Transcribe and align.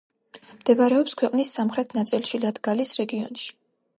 მდებარეობს 0.61 1.13
ქვეყნის 1.21 1.51
სამხრეთ 1.59 1.95
ნაწილში, 1.99 2.41
ლატგალიის 2.47 2.97
რეგიონში. 3.03 3.49